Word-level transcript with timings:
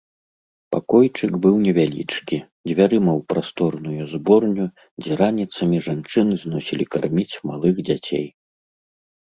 Пакойчык 0.75 1.33
быў 1.43 1.55
невялічкі, 1.65 2.37
дзвярыма 2.69 3.11
ў 3.19 3.21
прасторную 3.33 4.03
зборню, 4.15 4.65
дзе 5.03 5.13
раніцамі 5.21 5.77
жанчыны 5.89 6.33
зносілі 6.45 6.85
карміць 6.97 7.39
малых 7.53 7.75
дзяцей. 7.87 8.27